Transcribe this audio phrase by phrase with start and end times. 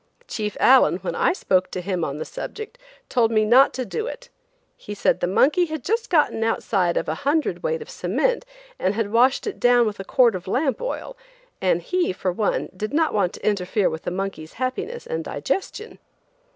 [0.27, 4.07] Chief Allen, when I spoke to him on the subject, told me not to do
[4.07, 4.29] it.
[4.75, 8.43] He said the monkey had just gotten outside of a hundred weight of cement,
[8.79, 11.15] and had washed it down with a quart of lamp oil,
[11.61, 15.99] and he, for one, did not want to interfere with the monkey's happiness and digestion!